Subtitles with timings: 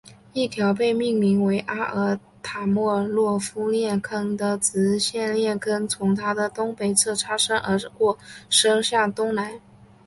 [0.33, 8.17] 一条被命名为阿尔塔莫诺夫链坑的直线链坑从它的东北侧擦身而过
[8.49, 9.61] 伸向东南。